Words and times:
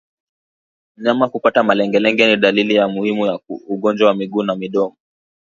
Mnyama 0.97 1.29
kupata 1.31 1.63
malengelenge 1.63 2.27
ni 2.27 2.37
dalili 2.37 2.75
muhimu 2.87 3.25
ya 3.25 3.39
ugonjwa 3.67 4.07
wa 4.07 4.13
miguu 4.15 4.43
na 4.43 4.55
midomo 4.55 4.95